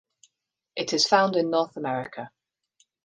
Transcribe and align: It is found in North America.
It 0.75 0.93
is 0.93 1.05
found 1.05 1.35
in 1.35 1.51
North 1.51 1.77
America. 1.77 2.31